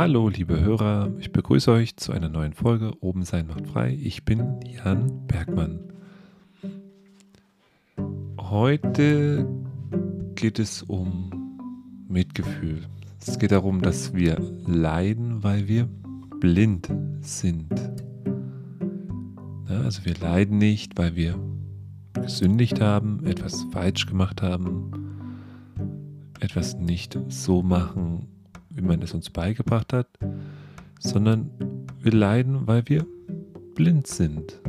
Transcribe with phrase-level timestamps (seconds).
[0.00, 3.98] Hallo, liebe Hörer, ich begrüße euch zu einer neuen Folge Oben sein macht frei.
[4.00, 5.80] Ich bin Jan Bergmann.
[8.38, 9.44] Heute
[10.36, 12.82] geht es um Mitgefühl.
[13.26, 14.38] Es geht darum, dass wir
[14.68, 15.88] leiden, weil wir
[16.38, 16.88] blind
[17.20, 17.66] sind.
[19.68, 21.36] Ja, also wir leiden nicht, weil wir
[22.14, 24.92] gesündigt haben, etwas falsch gemacht haben,
[26.38, 28.28] etwas nicht so machen,
[28.78, 30.06] wie man es uns beigebracht hat,
[31.00, 31.50] sondern
[32.00, 33.04] wir leiden, weil wir
[33.74, 34.60] blind sind,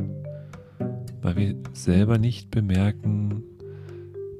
[1.22, 3.44] weil wir selber nicht bemerken,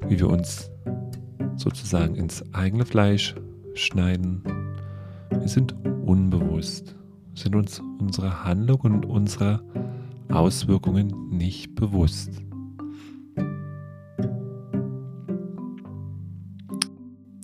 [0.08, 0.70] wie wir uns
[1.56, 3.34] sozusagen ins eigene Fleisch
[3.74, 4.42] schneiden.
[5.30, 6.96] Wir sind unbewusst,
[7.34, 9.62] sind uns unserer Handlung und unserer
[10.30, 12.42] Auswirkungen nicht bewusst.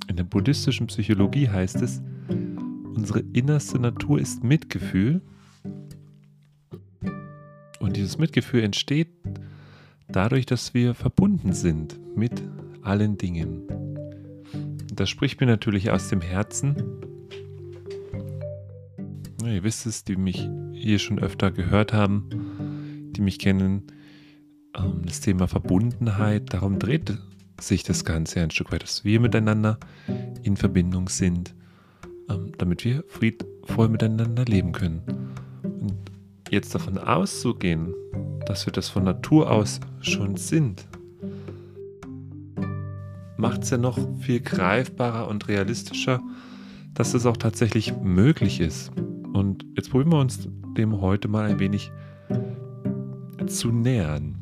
[0.08, 2.02] In der buddhistischen Psychologie heißt es,
[2.96, 5.20] unsere innerste Natur ist Mitgefühl.
[7.78, 9.08] Und dieses Mitgefühl entsteht
[10.08, 12.42] dadurch, dass wir verbunden sind mit
[12.82, 13.62] allen Dingen.
[14.92, 16.76] Das spricht mir natürlich aus dem Herzen.
[19.44, 23.82] Ihr wisst es, die mich hier schon öfter gehört haben, die mich kennen,
[24.76, 27.16] ähm, das Thema Verbundenheit, darum dreht
[27.60, 29.78] sich das Ganze ein Stück weit, dass wir miteinander
[30.42, 31.54] in Verbindung sind,
[32.28, 35.02] ähm, damit wir friedvoll miteinander leben können.
[35.62, 35.96] Und
[36.50, 37.94] jetzt davon auszugehen,
[38.46, 40.86] dass wir das von Natur aus schon sind,
[43.36, 46.20] macht es ja noch viel greifbarer und realistischer,
[46.94, 48.90] dass es auch tatsächlich möglich ist.
[49.32, 51.90] Und jetzt probieren wir uns dem heute mal ein wenig
[53.46, 54.36] zu nähern.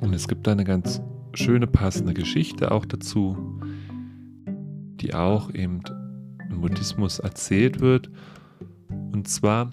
[0.00, 1.00] Und es gibt da eine ganz
[1.34, 3.60] schöne passende Geschichte auch dazu,
[5.00, 5.82] die auch eben
[6.56, 8.10] im Buddhismus erzählt wird.
[9.12, 9.70] Und zwar,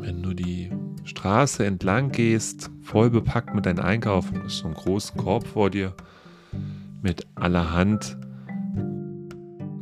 [0.00, 0.70] wenn du die
[1.04, 5.70] Straße entlang gehst, voll bepackt mit deinem Einkauf, du hast so einen großen Korb vor
[5.70, 5.94] dir
[7.02, 8.18] mit allerhand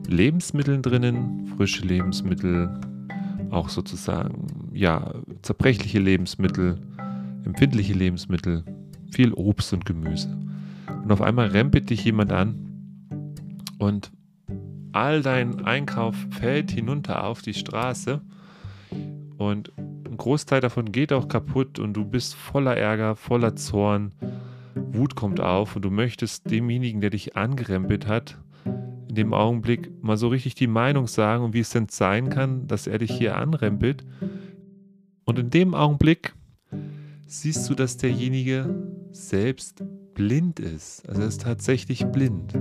[0.07, 2.81] Lebensmitteln drinnen, frische Lebensmittel,
[3.51, 6.79] auch sozusagen, ja, zerbrechliche Lebensmittel,
[7.45, 8.65] empfindliche Lebensmittel,
[9.11, 10.29] viel Obst und Gemüse.
[11.03, 12.55] Und auf einmal rempelt dich jemand an
[13.79, 14.11] und
[14.93, 18.21] all dein Einkauf fällt hinunter auf die Straße
[19.39, 24.13] und ein Großteil davon geht auch kaputt und du bist voller Ärger, voller Zorn,
[24.75, 28.39] Wut kommt auf und du möchtest demjenigen, der dich angerempelt hat,
[29.09, 32.67] in dem Augenblick mal so richtig die Meinung sagen und wie es denn sein kann,
[32.67, 34.05] dass er dich hier anrempelt.
[35.25, 36.35] Und in dem Augenblick
[37.27, 38.75] siehst du, dass derjenige
[39.13, 39.85] selbst
[40.15, 41.09] blind ist.
[41.09, 42.55] Also er ist tatsächlich blind.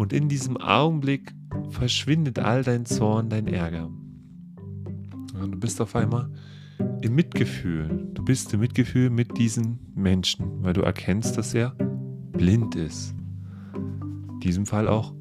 [0.00, 1.34] Und in diesem Augenblick
[1.68, 3.90] verschwindet all dein Zorn, dein Ärger.
[5.34, 6.30] Und du bist auf einmal
[7.02, 8.08] im Mitgefühl.
[8.14, 11.72] Du bist im Mitgefühl mit diesen Menschen, weil du erkennst, dass er
[12.32, 13.14] blind ist.
[13.74, 15.12] In diesem Fall auch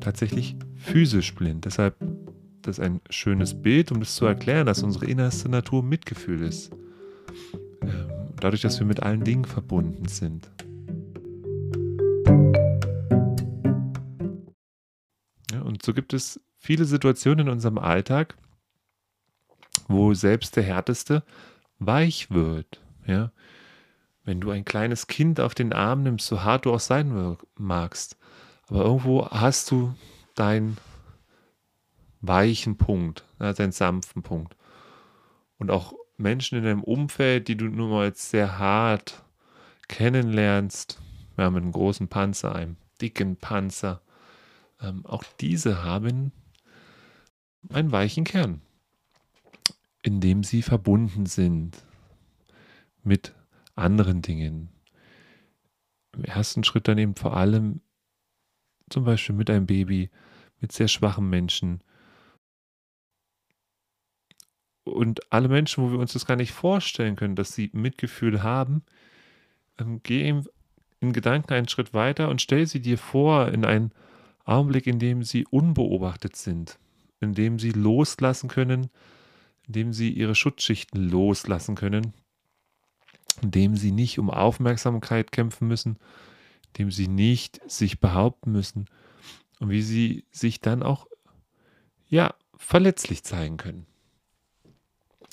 [0.00, 1.66] tatsächlich physisch blind.
[1.66, 1.94] Deshalb
[2.62, 6.72] das ist ein schönes Bild, um das zu erklären, dass unsere innerste Natur Mitgefühl ist.
[7.82, 8.08] Ähm,
[8.40, 10.48] dadurch, dass wir mit allen Dingen verbunden sind.
[15.78, 18.36] Und so gibt es viele Situationen in unserem Alltag,
[19.86, 21.22] wo selbst der Härteste
[21.78, 22.80] weich wird.
[23.06, 23.30] Ja?
[24.24, 28.16] Wenn du ein kleines Kind auf den Arm nimmst, so hart du auch sein magst,
[28.66, 29.94] aber irgendwo hast du
[30.34, 30.78] deinen
[32.22, 34.56] weichen Punkt, also einen sanften Punkt.
[35.58, 39.22] Und auch Menschen in deinem Umfeld, die du nur mal sehr hart
[39.86, 41.00] kennenlernst,
[41.36, 44.02] ja, mit einem großen Panzer, einem dicken Panzer,
[44.80, 46.32] ähm, auch diese haben
[47.70, 48.62] einen weichen Kern
[50.02, 51.84] indem sie verbunden sind
[53.02, 53.34] mit
[53.74, 54.70] anderen Dingen.
[56.14, 57.80] Im ersten Schritt dann eben vor allem
[58.90, 60.10] zum Beispiel mit einem Baby,
[60.60, 61.82] mit sehr schwachen Menschen.
[64.84, 68.82] Und alle Menschen, wo wir uns das gar nicht vorstellen können, dass sie Mitgefühl haben,
[69.78, 70.42] ähm, geh
[71.00, 73.92] in Gedanken einen Schritt weiter und stell sie dir vor in einen
[74.48, 76.78] Augenblick, in dem sie unbeobachtet sind,
[77.20, 78.88] in dem sie loslassen können,
[79.66, 82.14] indem sie ihre Schutzschichten loslassen können,
[83.42, 85.98] indem sie nicht um Aufmerksamkeit kämpfen müssen,
[86.68, 88.86] indem sie nicht sich behaupten müssen
[89.60, 91.06] und wie sie sich dann auch
[92.08, 93.86] ja verletzlich zeigen können.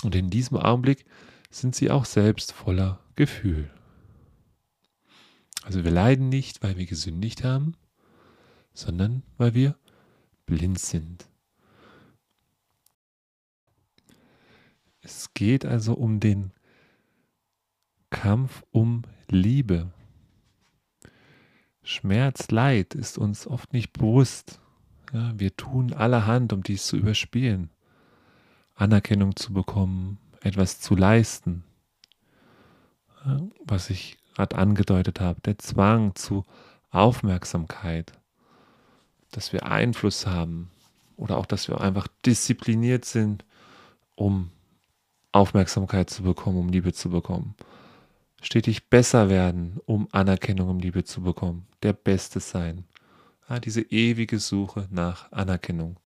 [0.03, 1.05] Und in diesem Augenblick
[1.49, 3.71] sind sie auch selbst voller Gefühl.
[5.63, 7.75] Also wir leiden nicht, weil wir gesündigt haben,
[8.75, 9.75] sondern weil wir
[10.45, 11.27] blind sind.
[15.01, 16.51] Es geht also um den
[18.09, 19.91] Kampf um Liebe.
[21.83, 24.59] Schmerz, Leid ist uns oft nicht bewusst.
[25.13, 27.69] Ja, wir tun allerhand, um dies zu überspielen.
[28.73, 31.63] Anerkennung zu bekommen, etwas zu leisten.
[33.65, 36.43] Was ich gerade angedeutet habe, der Zwang zu
[36.89, 38.13] Aufmerksamkeit,
[39.35, 40.71] dass wir Einfluss haben
[41.17, 43.43] oder auch, dass wir einfach diszipliniert sind,
[44.15, 44.51] um
[45.33, 47.55] Aufmerksamkeit zu bekommen, um Liebe zu bekommen.
[48.41, 51.67] Stetig besser werden, um Anerkennung, um Liebe zu bekommen.
[51.83, 52.85] Der Beste sein.
[53.49, 55.99] Ja, diese ewige Suche nach Anerkennung.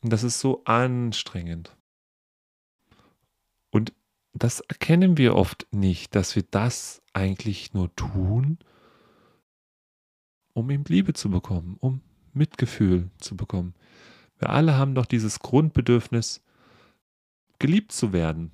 [0.00, 1.76] Und das ist so anstrengend.
[3.70, 3.92] Und
[4.34, 8.58] das erkennen wir oft nicht, dass wir das eigentlich nur tun,
[10.54, 12.00] um ihm Liebe zu bekommen, um
[12.32, 13.74] Mitgefühl zu bekommen.
[14.38, 16.42] Wir alle haben doch dieses Grundbedürfnis,
[17.58, 18.50] geliebt zu werden.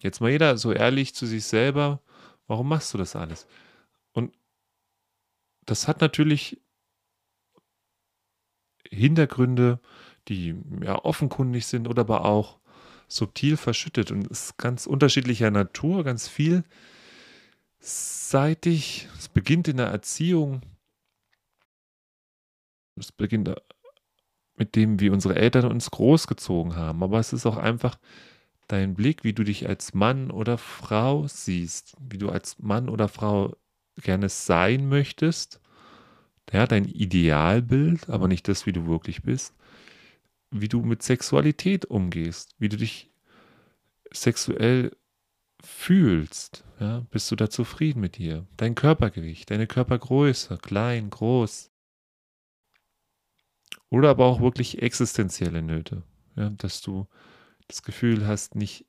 [0.00, 2.00] Jetzt mal jeder so ehrlich zu sich selber,
[2.46, 3.46] warum machst du das alles?
[4.12, 4.34] Und
[5.66, 6.60] das hat natürlich
[8.90, 9.80] Hintergründe,
[10.28, 12.58] die ja offenkundig sind oder aber auch
[13.08, 16.64] subtil verschüttet und ist ganz unterschiedlicher Natur, ganz viel
[17.80, 19.08] seitig.
[19.18, 20.62] Es beginnt in der Erziehung.
[22.98, 23.54] Es beginnt
[24.56, 27.02] mit dem, wie unsere Eltern uns großgezogen haben.
[27.02, 27.98] Aber es ist auch einfach
[28.66, 33.08] dein Blick, wie du dich als Mann oder Frau siehst, wie du als Mann oder
[33.08, 33.56] Frau
[34.02, 35.60] gerne sein möchtest.
[36.52, 39.54] Ja, dein Idealbild, aber nicht das, wie du wirklich bist.
[40.50, 43.10] Wie du mit Sexualität umgehst, wie du dich
[44.12, 44.96] sexuell
[45.62, 46.64] fühlst.
[46.80, 48.46] Ja, bist du da zufrieden mit dir?
[48.56, 51.70] Dein Körpergewicht, deine Körpergröße, klein, groß,
[53.90, 56.02] oder aber auch wirklich existenzielle Nöte.
[56.36, 57.06] Ja, dass du
[57.66, 58.86] das Gefühl hast, nicht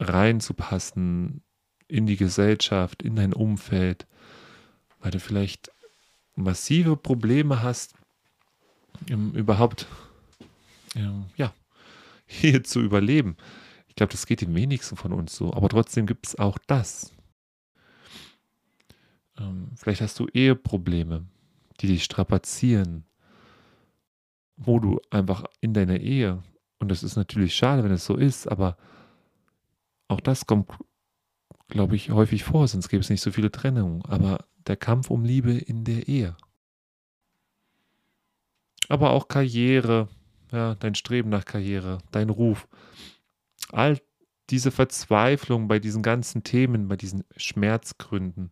[0.00, 1.42] reinzupassen
[1.86, 4.06] in die Gesellschaft, in dein Umfeld,
[5.00, 5.70] weil du vielleicht
[6.34, 7.94] massive Probleme hast,
[9.08, 9.86] überhaupt
[10.94, 11.52] ähm, ja,
[12.26, 13.36] hier zu überleben.
[13.88, 17.12] Ich glaube, das geht den wenigsten von uns so, aber trotzdem gibt es auch das.
[19.38, 21.26] Ähm, vielleicht hast du Eheprobleme,
[21.80, 23.04] die dich strapazieren,
[24.58, 26.42] wo du einfach in deiner Ehe,
[26.78, 28.76] und das ist natürlich schade, wenn es so ist, aber
[30.08, 30.70] auch das kommt,
[31.68, 34.04] glaube ich, häufig vor, sonst gäbe es nicht so viele Trennungen.
[34.06, 36.36] Aber der Kampf um Liebe in der Ehe.
[38.88, 40.08] Aber auch Karriere,
[40.50, 42.68] ja, dein Streben nach Karriere, dein Ruf.
[43.70, 44.00] All
[44.50, 48.50] diese Verzweiflung bei diesen ganzen Themen, bei diesen Schmerzgründen,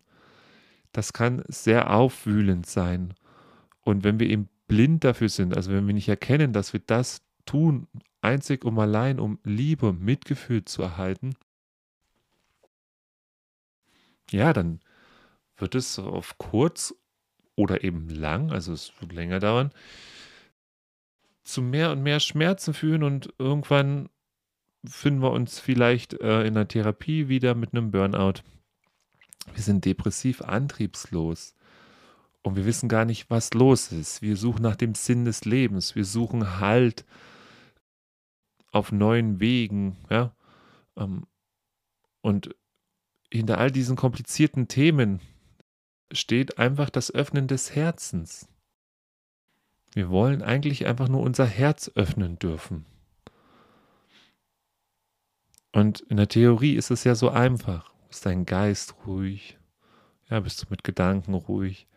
[0.92, 3.14] das kann sehr aufwühlend sein.
[3.80, 7.22] Und wenn wir eben blind dafür sind, also wenn wir nicht erkennen, dass wir das
[7.44, 7.86] tun,
[8.20, 11.34] einzig und allein, um Liebe, Mitgefühl zu erhalten,
[14.30, 14.80] ja, dann
[15.56, 16.94] wird es auf kurz
[17.54, 19.70] oder eben lang, also es wird länger dauern,
[21.44, 24.08] zu mehr und mehr Schmerzen führen und irgendwann
[24.84, 28.42] finden wir uns vielleicht äh, in der Therapie wieder mit einem Burnout.
[29.54, 31.54] Wir sind depressiv antriebslos.
[32.46, 34.22] Und wir wissen gar nicht, was los ist.
[34.22, 35.96] Wir suchen nach dem Sinn des Lebens.
[35.96, 37.04] Wir suchen Halt
[38.70, 39.96] auf neuen Wegen.
[40.10, 40.32] Ja?
[40.96, 41.26] Ähm,
[42.20, 42.54] und
[43.32, 45.18] hinter all diesen komplizierten Themen
[46.12, 48.48] steht einfach das Öffnen des Herzens.
[49.92, 52.86] Wir wollen eigentlich einfach nur unser Herz öffnen dürfen.
[55.72, 57.92] Und in der Theorie ist es ja so einfach.
[58.08, 59.58] Ist dein Geist ruhig?
[60.30, 61.88] Ja, bist du mit Gedanken ruhig?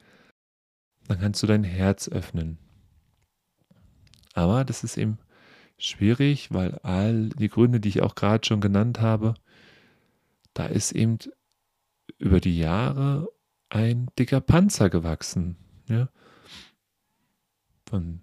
[1.09, 2.59] Dann kannst du dein Herz öffnen.
[4.35, 5.17] Aber das ist eben
[5.79, 9.33] schwierig, weil all die Gründe, die ich auch gerade schon genannt habe,
[10.53, 11.17] da ist eben
[12.19, 13.27] über die Jahre
[13.69, 15.55] ein dicker Panzer gewachsen.
[15.87, 16.09] Ja?
[17.87, 18.21] Von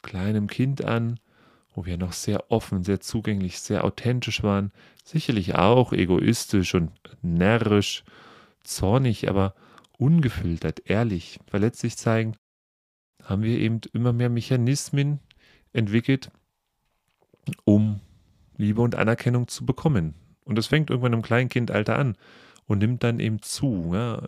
[0.00, 1.20] kleinem Kind an,
[1.74, 4.72] wo wir noch sehr offen, sehr zugänglich, sehr authentisch waren,
[5.04, 8.04] sicherlich auch egoistisch und närrisch,
[8.64, 9.54] zornig, aber
[9.98, 12.36] ungefiltert, ehrlich, verletzlich zeigen,
[13.22, 15.20] haben wir eben immer mehr Mechanismen
[15.72, 16.30] entwickelt,
[17.64, 18.00] um
[18.56, 20.14] Liebe und Anerkennung zu bekommen.
[20.44, 22.16] Und das fängt irgendwann im Kleinkindalter an
[22.66, 23.90] und nimmt dann eben zu.
[23.92, 24.22] Ja.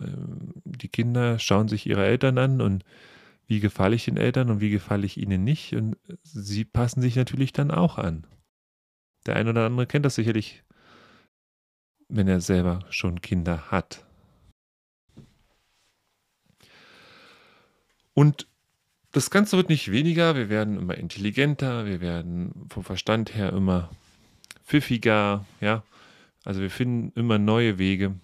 [0.65, 2.85] Die Kinder schauen sich ihre Eltern an und
[3.47, 5.75] wie gefalle ich den Eltern und wie gefalle ich ihnen nicht.
[5.75, 8.27] Und sie passen sich natürlich dann auch an.
[9.27, 10.65] Der eine oder andere kennt das sicherlich,
[12.09, 14.07] wenn er selber schon Kinder hat.
[18.19, 18.49] Und
[19.13, 23.91] das Ganze wird nicht weniger, wir werden immer intelligenter, wir werden vom Verstand her immer
[24.65, 25.85] pfiffiger, ja.
[26.45, 28.19] Also wir finden immer neue Wege,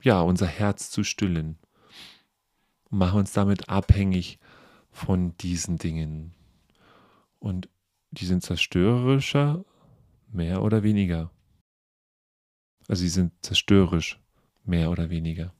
[0.00, 1.58] ja, unser Herz zu stillen
[2.84, 4.38] und machen uns damit abhängig
[4.92, 6.34] von diesen Dingen.
[7.40, 7.68] Und
[8.12, 9.64] die sind zerstörerischer,
[10.28, 11.32] mehr oder weniger.
[12.86, 14.20] Also sie sind zerstörerisch,
[14.64, 15.52] mehr oder weniger.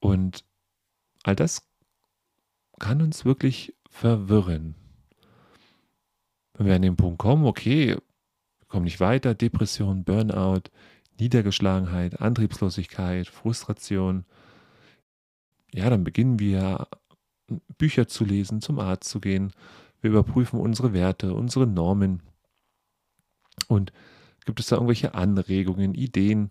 [0.00, 0.44] Und
[1.22, 1.68] all das
[2.78, 4.74] kann uns wirklich verwirren.
[6.54, 7.96] Wenn wir an den Punkt kommen, okay,
[8.68, 10.70] kommen nicht weiter, Depression, Burnout,
[11.18, 14.24] Niedergeschlagenheit, Antriebslosigkeit, Frustration,
[15.72, 16.88] ja, dann beginnen wir
[17.78, 19.52] Bücher zu lesen, zum Arzt zu gehen.
[20.00, 22.22] Wir überprüfen unsere Werte, unsere Normen.
[23.68, 23.92] Und
[24.46, 26.50] gibt es da irgendwelche Anregungen, Ideen,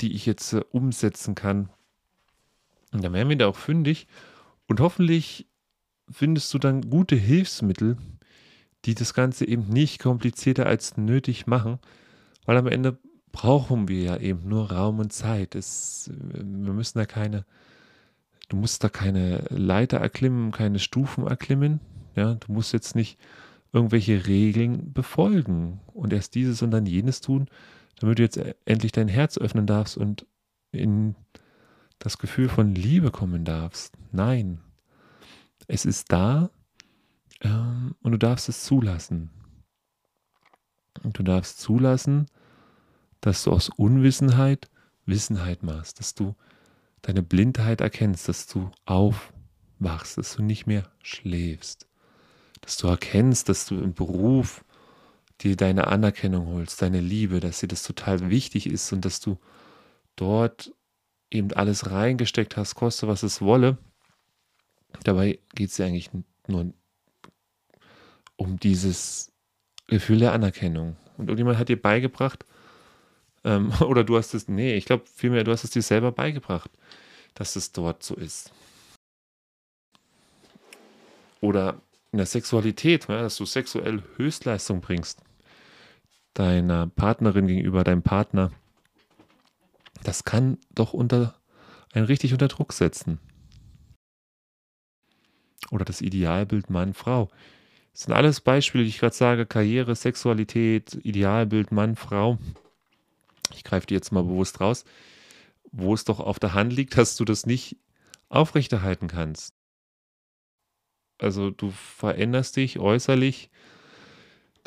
[0.00, 1.70] die ich jetzt äh, umsetzen kann?
[2.92, 4.06] Und dann werden wir da auch fündig.
[4.66, 5.46] Und hoffentlich
[6.10, 7.96] findest du dann gute Hilfsmittel,
[8.84, 11.78] die das Ganze eben nicht komplizierter als nötig machen,
[12.46, 12.98] weil am Ende
[13.32, 15.54] brauchen wir ja eben nur Raum und Zeit.
[15.54, 17.44] Es, wir müssen da keine,
[18.48, 21.80] du musst da keine Leiter erklimmen, keine Stufen erklimmen.
[22.14, 23.18] Ja, du musst jetzt nicht
[23.72, 27.48] irgendwelche Regeln befolgen und erst dieses und dann jenes tun,
[28.00, 30.26] damit du jetzt endlich dein Herz öffnen darfst und
[30.72, 31.14] in
[31.98, 33.94] das Gefühl von Liebe kommen darfst.
[34.12, 34.60] Nein,
[35.66, 36.50] es ist da
[37.40, 39.30] ähm, und du darfst es zulassen.
[41.02, 42.26] Und du darfst zulassen,
[43.20, 44.68] dass du aus Unwissenheit
[45.08, 46.36] Wissenheit machst, dass du
[47.02, 51.86] deine Blindheit erkennst, dass du aufwachst, dass du nicht mehr schläfst,
[52.60, 54.64] dass du erkennst, dass du im Beruf
[55.40, 59.38] dir deine Anerkennung holst, deine Liebe, dass dir das total wichtig ist und dass du
[60.16, 60.72] dort
[61.30, 63.78] eben alles reingesteckt hast, koste was es wolle.
[65.04, 66.10] Dabei geht es ja eigentlich
[66.46, 66.72] nur
[68.36, 69.32] um dieses
[69.86, 70.96] Gefühl der Anerkennung.
[71.16, 72.44] Und irgendjemand hat dir beigebracht,
[73.44, 76.70] ähm, oder du hast es, nee, ich glaube vielmehr, du hast es dir selber beigebracht,
[77.34, 78.52] dass es dort so ist.
[81.40, 81.80] Oder
[82.10, 85.20] in der Sexualität, ja, dass du sexuell Höchstleistung bringst,
[86.34, 88.50] deiner Partnerin gegenüber, deinem Partner,
[90.04, 91.34] das kann doch unter
[91.92, 93.18] ein richtig unter Druck setzen.
[95.70, 97.28] Oder das Idealbild Mann, Frau.
[97.92, 102.38] Das sind alles Beispiele, die ich gerade sage: Karriere, Sexualität, Idealbild Mann, Frau
[103.54, 104.84] ich greife die jetzt mal bewusst raus,
[105.70, 107.76] wo es doch auf der Hand liegt, dass du das nicht
[108.28, 109.54] aufrechterhalten kannst.
[111.18, 113.50] Also du veränderst dich äußerlich,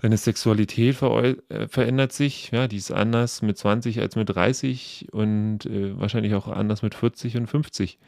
[0.02, 5.10] deine Sexualität ver äh, verändert sich, ja, die ist anders mit 20 als mit 30
[5.12, 8.00] und äh, wahrscheinlich auch anders mit 40 und 50.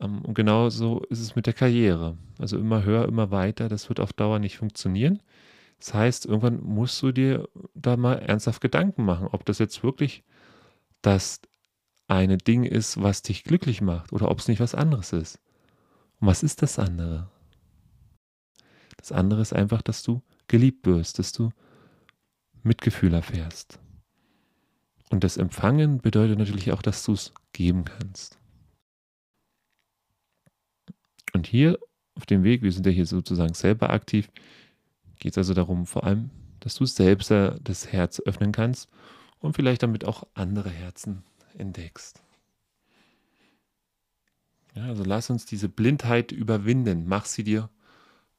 [0.00, 2.16] Ähm, und genauso ist es mit der Karriere.
[2.38, 5.20] Also immer höher, immer weiter, das wird auf Dauer nicht funktionieren.
[5.80, 10.22] Das heißt, irgendwann musst du dir da mal ernsthaft Gedanken machen, ob das jetzt wirklich
[11.02, 11.40] das
[12.06, 15.40] eine Ding ist, was dich glücklich macht oder ob es nicht was anderes ist.
[16.20, 17.28] Und was ist das andere?
[18.96, 21.50] Das andere ist einfach, dass du geliebt wirst, dass du
[22.62, 23.78] Mitgefühl erfährst.
[25.10, 28.38] Und das Empfangen bedeutet natürlich auch, dass du es geben kannst.
[31.34, 31.78] Und hier
[32.14, 34.30] auf dem Weg, wir sind ja hier sozusagen selber aktiv,
[35.18, 36.30] geht es also darum, vor allem,
[36.60, 38.88] dass du selbst das Herz öffnen kannst
[39.40, 41.24] und vielleicht damit auch andere Herzen
[41.56, 42.22] entdeckst.
[44.74, 47.68] Ja, also lass uns diese Blindheit überwinden, mach sie dir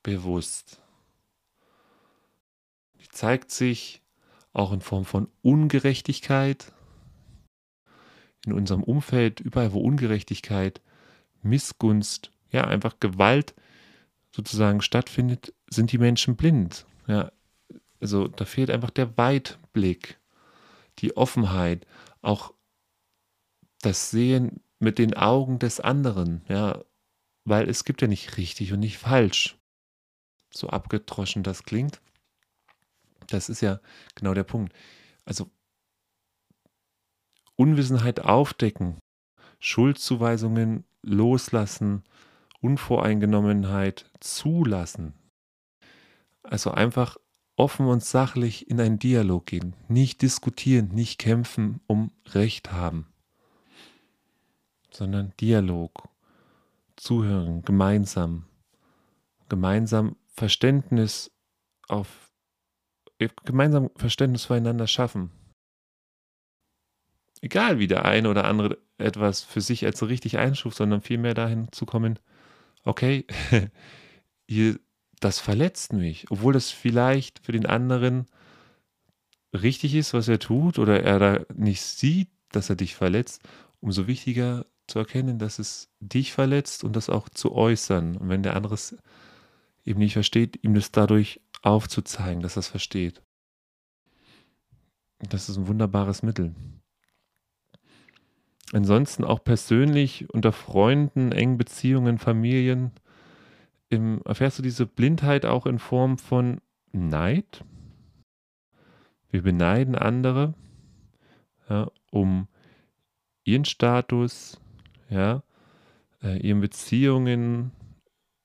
[0.02, 0.82] bewusst.
[3.14, 4.02] Zeigt sich
[4.54, 6.74] auch in Form von Ungerechtigkeit
[8.46, 10.82] in unserem Umfeld, überall wo Ungerechtigkeit,
[11.44, 13.54] Missgunst, ja einfach Gewalt
[14.36, 16.88] sozusagen stattfindet, sind die Menschen blind.
[17.08, 17.32] Ja,
[18.02, 20.20] also da fehlt einfach der Weitblick,
[21.00, 21.86] die Offenheit,
[22.22, 22.54] auch
[23.82, 26.84] das Sehen mit den Augen des anderen, ja,
[27.46, 29.58] weil es gibt ja nicht richtig und nicht falsch.
[30.52, 32.02] So abgedroschen das klingt.
[33.28, 33.80] Das ist ja
[34.16, 34.74] genau der Punkt.
[35.26, 35.50] Also
[37.56, 38.98] Unwissenheit aufdecken,
[39.60, 42.04] Schuldzuweisungen loslassen,
[42.62, 45.14] Unvoreingenommenheit zulassen.
[46.44, 47.18] Also einfach
[47.56, 53.08] offen und sachlich in einen Dialog gehen, nicht diskutieren, nicht kämpfen um Recht haben,
[54.92, 56.10] sondern Dialog,
[56.96, 58.46] zuhören, gemeinsam,
[59.50, 61.32] gemeinsam Verständnis
[61.88, 62.33] auf
[63.46, 65.32] gemeinsam Verständnis füreinander schaffen.
[67.42, 71.72] Egal wie der eine oder andere etwas für sich als richtig einstuft, sondern vielmehr dahin
[71.72, 72.20] zu kommen,
[72.84, 73.26] okay,
[74.48, 74.80] hier,
[75.20, 78.28] das verletzt mich, obwohl das vielleicht für den anderen
[79.54, 83.42] richtig ist, was er tut, oder er da nicht sieht, dass er dich verletzt,
[83.80, 88.18] umso wichtiger zu erkennen, dass es dich verletzt und das auch zu äußern.
[88.18, 88.98] Und wenn der andere es
[89.86, 93.24] eben nicht versteht, ihm das dadurch aufzuzeigen, dass es versteht.
[95.30, 96.54] Das ist ein wunderbares Mittel.
[98.74, 102.92] Ansonsten auch persönlich unter Freunden, engen Beziehungen, Familien,
[103.90, 106.60] im, erfährst du diese Blindheit auch in Form von
[106.92, 107.64] Neid?
[109.30, 110.56] Wir beneiden andere
[111.70, 112.48] ja, um
[113.44, 114.60] ihren Status,
[115.10, 115.44] ja,
[116.22, 117.72] äh, ihren Beziehungen.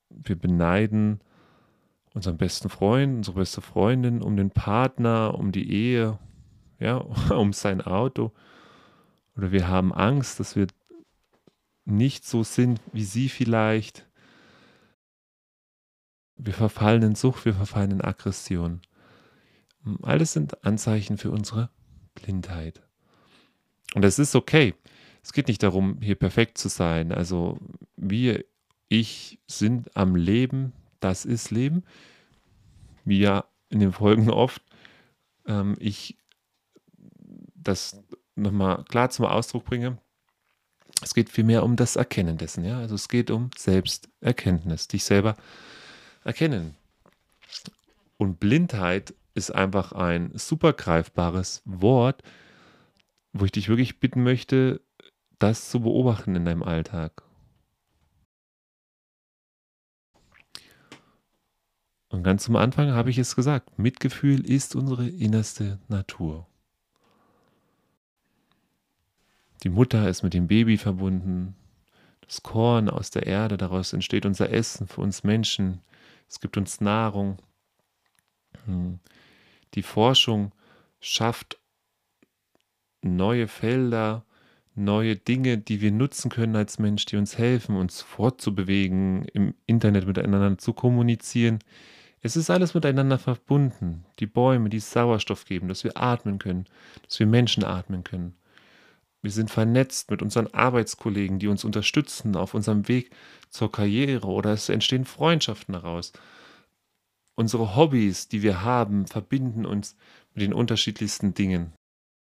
[0.09, 1.21] Wir beneiden
[2.19, 6.19] unseren besten Freund, unsere beste Freundin um den Partner, um die Ehe,
[6.77, 6.97] ja,
[7.29, 8.33] um sein Auto.
[9.37, 10.67] Oder wir haben Angst, dass wir
[11.85, 14.05] nicht so sind wie sie vielleicht.
[16.35, 18.81] Wir verfallen in Sucht, wir verfallen in Aggression.
[20.01, 21.69] Alles sind Anzeichen für unsere
[22.15, 22.81] Blindheit.
[23.95, 24.75] Und es ist okay.
[25.23, 27.13] Es geht nicht darum, hier perfekt zu sein.
[27.13, 27.57] Also
[27.95, 28.43] wir,
[28.89, 31.83] ich sind am Leben, das ist Leben.
[33.05, 34.61] Wie ja in den Folgen oft
[35.45, 36.17] ähm, ich
[37.55, 38.01] das
[38.35, 39.97] nochmal klar zum Ausdruck bringe.
[41.01, 42.79] Es geht vielmehr um das Erkennen dessen, ja.
[42.79, 45.35] Also es geht um Selbsterkenntnis, dich selber
[46.23, 46.75] erkennen.
[48.17, 52.21] Und Blindheit ist einfach ein super greifbares Wort,
[53.31, 54.81] wo ich dich wirklich bitten möchte,
[55.37, 57.23] das zu beobachten in deinem Alltag.
[62.09, 66.47] Und ganz zum Anfang habe ich es gesagt, Mitgefühl ist unsere innerste Natur.
[69.63, 71.55] Die Mutter ist mit dem Baby verbunden.
[72.21, 75.81] Das Korn aus der Erde, daraus entsteht unser Essen für uns Menschen.
[76.27, 77.37] Es gibt uns Nahrung.
[78.65, 78.99] Hm.
[79.75, 80.51] Die Forschung
[80.99, 81.59] schafft
[83.01, 84.25] neue Felder,
[84.75, 90.07] neue Dinge, die wir nutzen können als Mensch, die uns helfen, uns fortzubewegen, im Internet
[90.07, 91.59] miteinander zu kommunizieren.
[92.21, 94.05] Es ist alles miteinander verbunden.
[94.19, 96.65] Die Bäume, die Sauerstoff geben, dass wir atmen können,
[97.03, 98.35] dass wir Menschen atmen können.
[99.21, 103.11] Wir sind vernetzt mit unseren Arbeitskollegen, die uns unterstützen auf unserem Weg
[103.49, 106.13] zur Karriere oder es entstehen Freundschaften daraus.
[107.35, 109.95] Unsere Hobbys, die wir haben, verbinden uns
[110.33, 111.73] mit den unterschiedlichsten Dingen.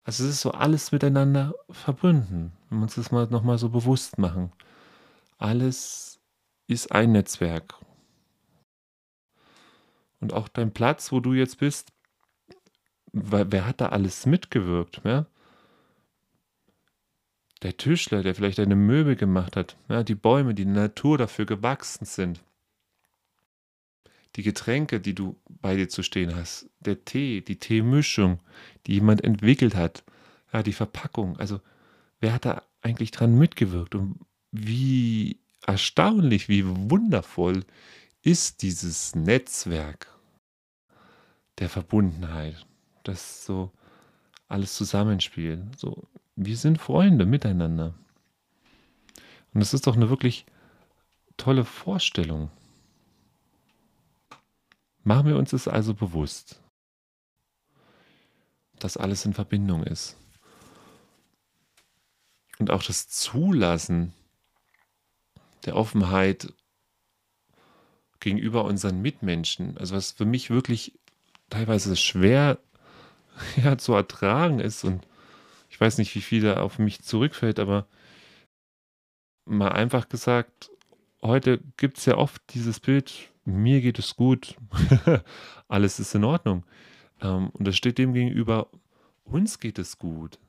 [0.03, 4.17] Also es ist so alles miteinander verbunden, wenn wir uns das mal nochmal so bewusst
[4.17, 4.51] machen.
[5.37, 6.19] Alles
[6.67, 7.75] ist ein Netzwerk.
[10.21, 11.91] Und auch dein Platz, wo du jetzt bist,
[13.11, 15.01] wer hat da alles mitgewirkt?
[15.03, 15.25] Ja?
[17.63, 21.17] Der Tischler, der vielleicht deine Möbel gemacht hat, ja, die Bäume, die in der Natur
[21.17, 22.41] dafür gewachsen sind,
[24.35, 28.39] die Getränke, die du bei dir zu stehen hast, der Tee, die Teemischung,
[28.87, 30.03] die jemand entwickelt hat,
[30.53, 31.59] ja, die Verpackung, also
[32.19, 34.19] wer hat da eigentlich dran mitgewirkt und
[34.51, 37.63] wie erstaunlich, wie wundervoll
[38.21, 40.07] ist dieses Netzwerk
[41.57, 42.65] der Verbundenheit,
[43.03, 43.71] das so
[44.47, 45.79] alles zusammenspielt.
[45.79, 47.93] So, wir sind Freunde miteinander.
[49.53, 50.45] Und das ist doch eine wirklich
[51.37, 52.49] tolle Vorstellung.
[55.03, 56.61] Machen wir uns das also bewusst,
[58.77, 60.15] dass alles in Verbindung ist.
[62.59, 64.13] Und auch das Zulassen
[65.65, 66.53] der Offenheit
[68.21, 70.97] gegenüber unseren Mitmenschen, also was für mich wirklich
[71.49, 72.59] teilweise schwer
[73.63, 75.05] ja, zu ertragen ist und
[75.69, 77.87] ich weiß nicht, wie viel da auf mich zurückfällt, aber
[79.45, 80.71] mal einfach gesagt,
[81.21, 84.55] heute gibt es ja oft dieses Bild, mir geht es gut,
[85.67, 86.63] alles ist in Ordnung.
[87.21, 88.69] Ähm, und das steht dem gegenüber,
[89.23, 90.39] uns geht es gut.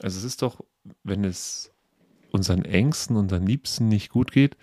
[0.00, 0.64] Also es ist doch,
[1.02, 1.72] wenn es
[2.30, 4.56] unseren Ängsten, unseren Liebsten nicht gut geht,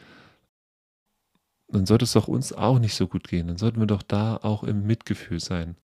[1.67, 3.47] dann sollte es doch uns auch nicht so gut gehen.
[3.47, 5.75] Dann sollten wir doch da auch im Mitgefühl sein.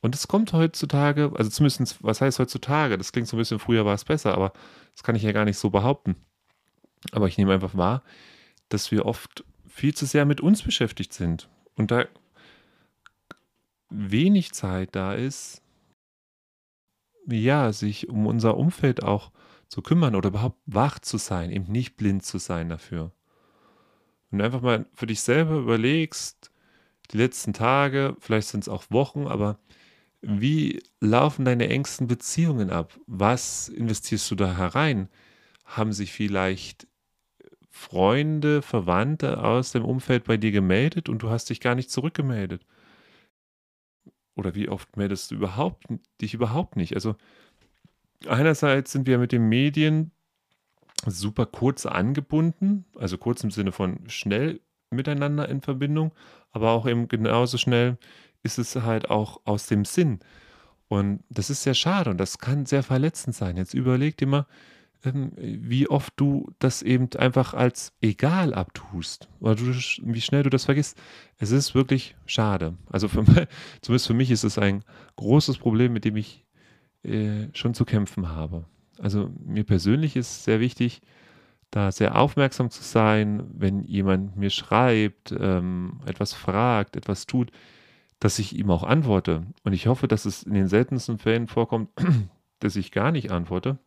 [0.00, 2.98] Und es kommt heutzutage, also zumindest, was heißt heutzutage?
[2.98, 4.52] Das klingt so ein bisschen, früher war es besser, aber
[4.92, 6.16] das kann ich ja gar nicht so behaupten.
[7.12, 8.02] Aber ich nehme einfach wahr,
[8.68, 12.06] dass wir oft viel zu sehr mit uns beschäftigt sind und da
[13.90, 15.62] wenig Zeit da ist,
[17.26, 19.32] ja, sich um unser Umfeld auch
[19.68, 23.12] zu kümmern oder überhaupt wach zu sein, eben nicht blind zu sein dafür.
[24.30, 26.50] Und einfach mal für dich selber überlegst,
[27.12, 29.58] die letzten Tage, vielleicht sind es auch Wochen, aber
[30.22, 32.98] Wie laufen deine engsten Beziehungen ab?
[33.06, 35.08] Was investierst du da herein?
[35.64, 36.88] Haben sich vielleicht
[37.70, 42.66] Freunde, Verwandte aus dem Umfeld bei dir gemeldet und du hast dich gar nicht zurückgemeldet?
[44.36, 45.84] Oder wie oft meldest du überhaupt
[46.20, 46.94] dich überhaupt nicht?
[46.94, 47.16] Also
[48.28, 50.12] einerseits sind wir mit den Medien
[51.04, 56.12] super kurz angebunden, also kurz im Sinne von schnell miteinander in Verbindung,
[56.52, 57.98] aber auch eben genauso schnell
[58.42, 60.20] ist es halt auch aus dem Sinn.
[60.88, 63.56] Und das ist sehr schade und das kann sehr verletzend sein.
[63.56, 64.46] Jetzt überleg dir mal,
[65.04, 70.50] ähm, wie oft du das eben einfach als egal abtust oder du, wie schnell du
[70.50, 70.96] das vergisst.
[71.38, 72.76] Es ist wirklich schade.
[72.90, 73.46] Also für mich,
[73.82, 74.84] zumindest für mich ist es ein
[75.16, 76.44] großes Problem, mit dem ich
[77.02, 78.64] äh, schon zu kämpfen habe.
[78.98, 81.02] Also mir persönlich ist sehr wichtig,
[81.70, 87.50] da sehr aufmerksam zu sein, wenn jemand mir schreibt, ähm, etwas fragt, etwas tut,
[88.20, 89.44] dass ich ihm auch antworte.
[89.64, 91.90] Und ich hoffe, dass es in den seltensten Fällen vorkommt,
[92.60, 93.78] dass ich gar nicht antworte.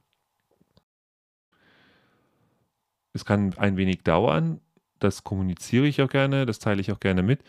[3.14, 4.62] Es kann ein wenig dauern,
[5.00, 7.42] das kommuniziere ich auch gerne, das teile ich auch gerne mit,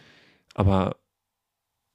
[0.55, 0.97] aber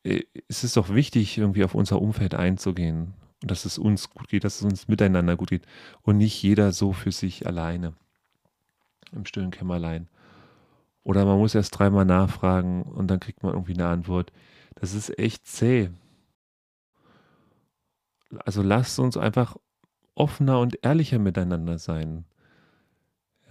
[0.03, 3.15] äh, es ist doch wichtig, irgendwie auf unser Umfeld einzugehen
[3.45, 5.67] und dass es uns gut geht, dass es uns miteinander gut geht
[6.01, 7.93] und nicht jeder so für sich alleine
[9.11, 10.07] im stillen Kämmerlein.
[11.03, 14.31] Oder man muss erst dreimal nachfragen und dann kriegt man irgendwie eine Antwort.
[14.73, 15.91] Das ist echt zäh.
[18.43, 19.57] Also lasst uns einfach
[20.15, 22.25] offener und ehrlicher miteinander sein.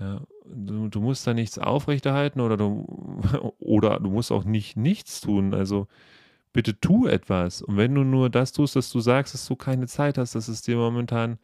[0.01, 2.85] Ja, du, du, musst da nichts aufrechterhalten oder du,
[3.61, 5.55] oder du musst auch nicht nichts tun.
[5.55, 5.87] Also
[6.55, 7.61] bitte tu etwas.
[7.61, 10.49] Und wenn du nur das tust, dass du sagst, dass du keine Zeit hast, dass
[10.49, 11.39] es dir momentan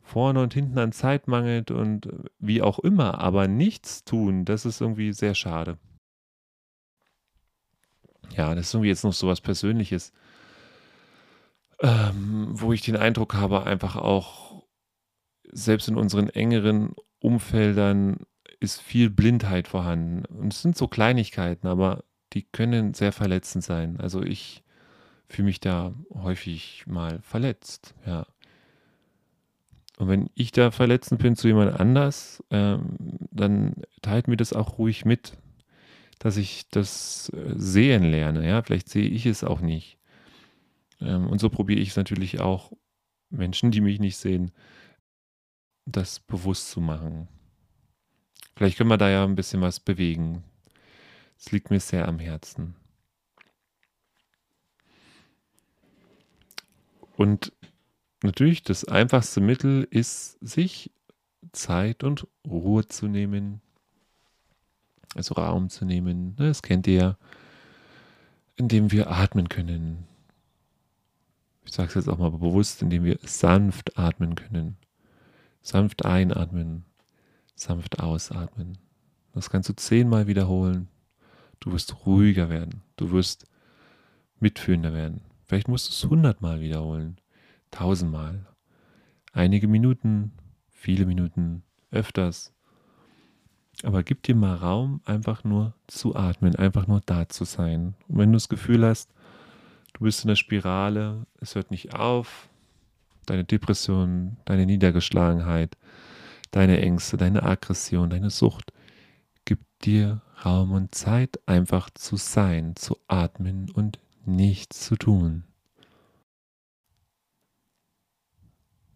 [0.00, 2.08] vorne und hinten an Zeit mangelt und
[2.38, 5.78] wie auch immer, aber nichts tun, das ist irgendwie sehr schade.
[8.34, 10.12] Ja, das ist irgendwie jetzt noch so was Persönliches,
[11.80, 14.64] ähm, wo ich den Eindruck habe, einfach auch,
[15.50, 18.18] selbst in unseren engeren Umfeldern
[18.60, 20.24] ist viel Blindheit vorhanden.
[20.24, 23.98] Und es sind so Kleinigkeiten, aber die können sehr verletzend sein.
[24.00, 24.62] Also ich
[25.28, 28.26] fühle mich da häufig mal verletzt, ja.
[29.98, 32.96] Und wenn ich da verletzend bin zu jemand anders, ähm,
[33.32, 35.36] dann teilt mir das auch ruhig mit,
[36.20, 38.46] dass ich das äh, sehen lerne.
[38.46, 39.98] Ja, vielleicht sehe ich es auch nicht.
[41.00, 42.72] Ähm, und so probiere ich es natürlich auch
[43.30, 44.52] Menschen, die mich nicht sehen,
[45.84, 47.26] das bewusst zu machen.
[48.56, 50.44] Vielleicht können wir da ja ein bisschen was bewegen.
[51.38, 52.74] Es liegt mir sehr am Herzen.
[57.16, 57.52] Und
[58.22, 60.92] natürlich das einfachste Mittel ist, sich
[61.52, 63.60] Zeit und Ruhe zu nehmen,
[65.14, 66.34] also Raum zu nehmen.
[66.38, 67.18] Ne, das kennt ihr ja,
[68.56, 70.06] indem wir atmen können.
[71.64, 74.76] Ich sage es jetzt auch mal bewusst, indem wir sanft atmen können.
[75.62, 76.84] Sanft einatmen,
[77.54, 78.78] sanft ausatmen.
[79.32, 80.88] Das kannst du zehnmal wiederholen.
[81.60, 82.82] Du wirst ruhiger werden.
[82.96, 83.46] Du wirst
[84.40, 85.22] mitfühlender werden.
[85.44, 87.18] Vielleicht musst du es hundertmal wiederholen
[87.70, 88.46] tausendmal.
[89.32, 90.32] Einige Minuten,
[90.70, 92.52] viele Minuten, öfters.
[93.84, 97.94] Aber gib dir mal Raum, einfach nur zu atmen, einfach nur da zu sein.
[98.08, 99.12] Und wenn du das Gefühl hast,
[99.92, 102.48] du bist in der Spirale, es hört nicht auf,
[103.26, 105.76] deine Depression, deine Niedergeschlagenheit,
[106.50, 108.72] deine Ängste, deine Aggression, deine Sucht,
[109.44, 115.44] gib dir Raum und Zeit, einfach zu sein, zu atmen und nichts zu tun.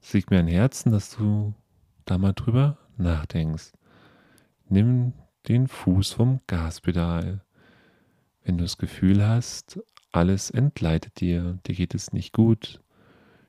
[0.00, 1.54] Es liegt mir ein Herzen, dass du
[2.04, 3.72] da mal drüber nachdenkst.
[4.68, 5.12] Nimm
[5.48, 7.44] den Fuß vom Gaspedal.
[8.44, 12.80] Wenn du das Gefühl hast, alles entgleitet dir, dir geht es nicht gut,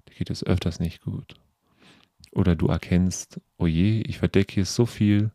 [0.08, 1.36] dir geht es öfters nicht gut.
[2.32, 5.32] Oder du erkennst, oh je, ich verdecke hier so viel,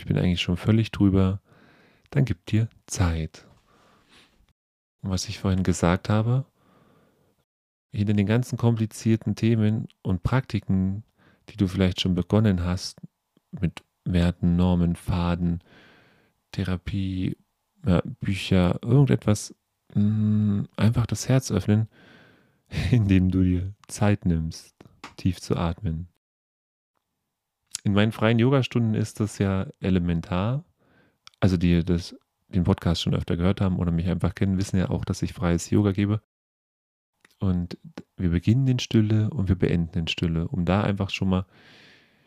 [0.00, 1.40] ich bin eigentlich schon völlig drüber,
[2.08, 3.46] dann gib dir Zeit.
[5.02, 6.46] Und was ich vorhin gesagt habe,
[7.92, 11.04] hinter den ganzen komplizierten Themen und Praktiken,
[11.50, 12.98] die du vielleicht schon begonnen hast,
[13.50, 15.62] mit Werten, Normen, Faden,
[16.52, 17.36] Therapie,
[17.84, 19.54] ja, Bücher, irgendetwas,
[19.94, 21.88] mh, mm, einfach das Herz öffnen,
[22.90, 24.74] indem du dir Zeit nimmst,
[25.16, 26.09] tief zu atmen.
[27.84, 30.64] In meinen freien Yogastunden ist das ja elementar.
[31.40, 32.14] Also die das,
[32.48, 35.32] den Podcast schon öfter gehört haben oder mich einfach kennen, wissen ja auch, dass ich
[35.32, 36.20] freies Yoga gebe.
[37.38, 37.78] Und
[38.16, 41.46] wir beginnen in Stille und wir beenden in Stille, um da einfach schon mal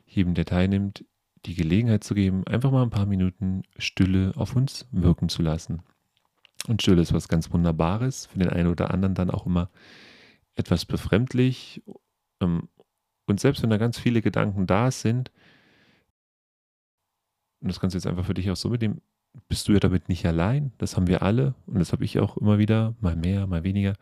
[0.08, 1.06] jedem, der teilnimmt,
[1.46, 5.84] die Gelegenheit zu geben, einfach mal ein paar Minuten Stille auf uns wirken zu lassen.
[6.68, 9.70] Und Stille ist was ganz Wunderbares, für den einen oder anderen dann auch immer
[10.56, 11.84] etwas befremdlich.
[12.42, 12.70] Ähm,
[13.26, 15.32] und selbst wenn da ganz viele Gedanken da sind,
[17.64, 19.02] und das kannst du jetzt einfach für dich auch so mitnehmen,
[19.48, 20.74] bist du ja damit nicht allein.
[20.78, 23.96] Das haben wir alle und das habe ich auch immer wieder, mal mehr, mal weniger.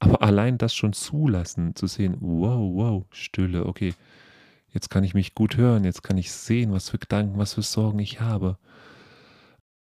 [0.00, 3.94] Aber allein das schon zulassen, zu sehen, wow, wow, Stille, okay,
[4.68, 7.62] jetzt kann ich mich gut hören, jetzt kann ich sehen, was für Gedanken, was für
[7.62, 8.58] Sorgen ich habe.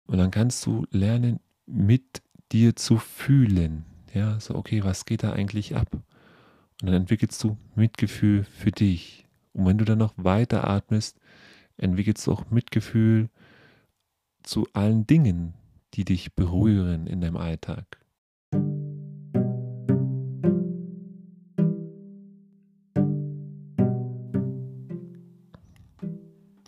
[0.06, 3.84] Und dann kannst du lernen, mit dir zu fühlen.
[4.14, 5.88] Ja, so, okay, was geht da eigentlich ab?
[5.92, 9.26] Und dann entwickelst du Mitgefühl für dich.
[9.52, 11.19] Und wenn du dann noch weiter atmest,
[11.80, 13.28] entwickelst du auch Mitgefühl
[14.42, 15.54] zu allen Dingen,
[15.94, 17.98] die dich berühren in deinem Alltag.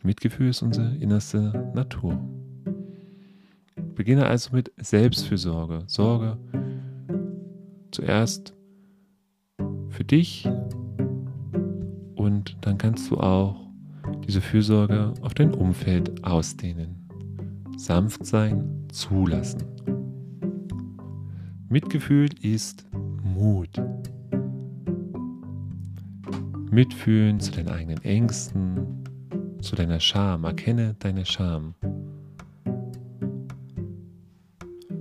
[0.02, 2.18] Mitgefühl ist unsere innerste Natur.
[3.94, 5.84] Beginne also mit Selbstfürsorge.
[5.86, 6.38] Sorge
[7.92, 8.54] zuerst
[9.90, 10.48] für dich
[12.16, 13.71] und dann kannst du auch
[14.26, 16.96] diese Fürsorge auf dein Umfeld ausdehnen.
[17.76, 19.62] Sanft sein, zulassen.
[21.68, 22.86] Mitgefühl ist
[23.22, 23.80] Mut.
[26.70, 29.04] Mitfühlen zu deinen eigenen Ängsten,
[29.60, 30.44] zu deiner Scham.
[30.44, 31.74] Erkenne deine Scham.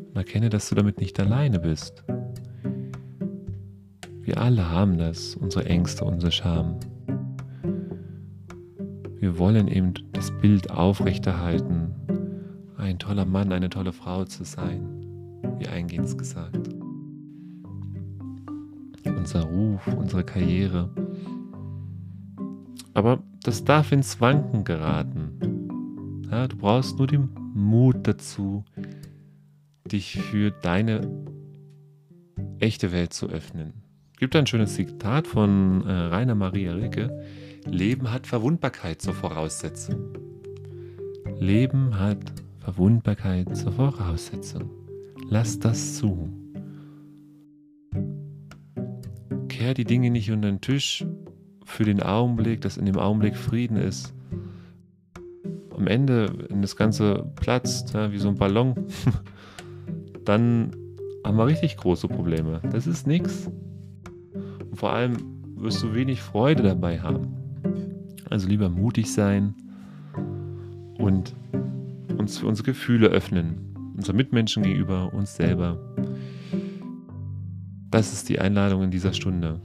[0.06, 2.04] Und erkenne, dass du damit nicht alleine bist.
[4.22, 6.80] Wir alle haben das, unsere Ängste, unsere Scham.
[9.22, 11.94] Wir wollen eben das Bild aufrechterhalten,
[12.76, 14.82] ein toller Mann, eine tolle Frau zu sein,
[15.60, 16.58] wie eingehend gesagt.
[19.06, 20.90] Unser Ruf, unsere Karriere.
[22.96, 26.26] Aber das darf ins Wanken geraten.
[26.32, 28.66] Ja, du brauchst nur den Mut dazu,
[29.86, 31.08] dich für deine
[32.58, 33.74] echte Welt zu öffnen.
[34.14, 37.24] Es gibt ein schönes Zitat von äh, Rainer Maria Rilke.
[37.66, 40.18] Leben hat Verwundbarkeit zur Voraussetzung.
[41.40, 44.70] Leben hat Verwundbarkeit zur Voraussetzung.
[45.30, 46.30] Lass das zu.
[49.48, 51.06] Kehr die Dinge nicht unter den Tisch
[51.64, 54.14] für den Augenblick, dass in dem Augenblick Frieden ist.
[55.76, 58.76] Am Ende, wenn das Ganze platzt, ja, wie so ein Ballon,
[60.26, 60.76] dann
[61.26, 62.62] haben wir richtig große Probleme.
[62.72, 63.50] Das ist nichts.
[64.34, 65.18] Und vor allem
[65.56, 67.41] wirst du wenig Freude dabei haben.
[68.32, 69.54] Also lieber mutig sein
[70.98, 71.36] und
[72.18, 75.78] uns für unsere Gefühle öffnen, unseren Mitmenschen gegenüber, uns selber.
[77.90, 79.60] Das ist die Einladung in dieser Stunde.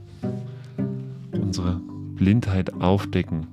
[1.31, 1.79] Unsere
[2.15, 3.47] Blindheit aufdecken.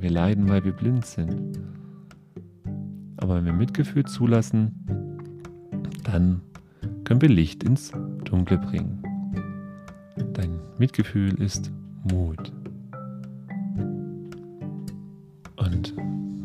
[0.00, 1.58] Wir leiden, weil wir blind sind.
[3.18, 4.86] Aber wenn wir Mitgefühl zulassen,
[6.04, 6.40] dann
[7.04, 7.92] können wir Licht ins
[8.24, 9.02] Dunkle bringen.
[10.32, 11.70] Dein Mitgefühl ist
[12.10, 12.53] Mut.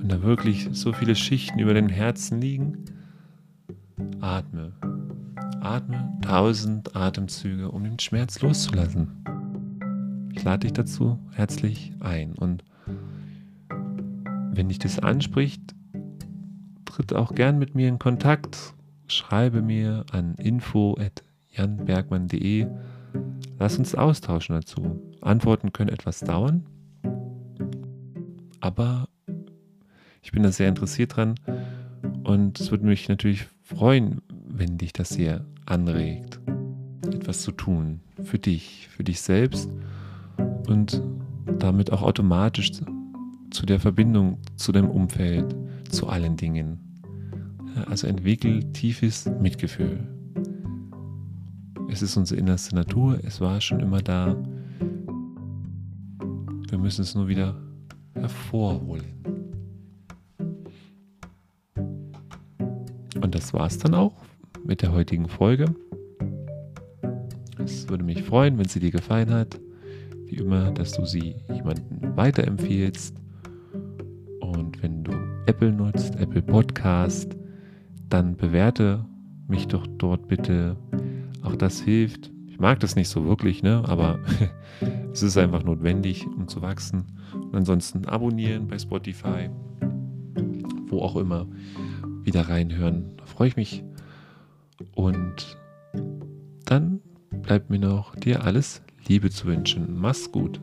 [0.10, 2.84] Wenn da wirklich so viele Schichten über den Herzen liegen,
[4.22, 4.72] atme.
[5.62, 9.24] Atme tausend Atemzüge, um den Schmerz loszulassen.
[10.34, 12.34] Ich lade dich dazu herzlich ein.
[12.34, 12.63] Und
[14.52, 15.76] wenn dich das anspricht,
[16.86, 18.74] tritt auch gern mit mir in Kontakt.
[19.06, 22.65] Schreibe mir an info.janbergmann.de.
[23.60, 25.00] Lass uns austauschen dazu.
[25.22, 26.65] Antworten können etwas dauern,
[28.60, 29.08] aber
[30.21, 31.36] ich bin da sehr interessiert dran
[32.23, 36.39] und es würde mich natürlich freuen, wenn dich das sehr anregt,
[37.12, 39.69] etwas zu tun für dich, für dich selbst
[40.67, 41.01] und
[41.60, 42.71] damit auch automatisch
[43.51, 45.55] zu der Verbindung zu deinem Umfeld,
[45.89, 46.79] zu allen Dingen.
[47.88, 50.08] Also entwickel tiefes Mitgefühl.
[51.89, 54.36] Es ist unsere innerste Natur, es war schon immer da.
[56.69, 57.55] Wir müssen es nur wieder
[58.13, 59.18] hervorholen.
[63.21, 64.13] Und das war es dann auch
[64.63, 65.65] mit der heutigen Folge.
[67.58, 69.60] Es würde mich freuen, wenn sie dir gefallen hat.
[70.25, 73.15] Wie immer, dass du sie jemandem weiterempfiehlst.
[74.39, 75.12] Und wenn du
[75.45, 77.36] Apple nutzt, Apple Podcast,
[78.10, 79.05] dann bewerte
[79.47, 80.77] mich doch dort bitte.
[81.41, 82.32] Auch das hilft.
[82.47, 83.84] Ich mag das nicht so wirklich, ne?
[83.88, 84.19] aber
[85.13, 87.05] es ist einfach notwendig, um zu wachsen.
[87.34, 89.49] Und ansonsten abonnieren bei Spotify,
[90.88, 91.47] wo auch immer
[92.30, 93.18] wieder reinhören.
[93.18, 93.84] Da freue ich mich.
[94.94, 95.58] Und
[96.65, 100.00] dann bleibt mir noch dir alles Liebe zu wünschen.
[100.00, 100.62] Mach's gut.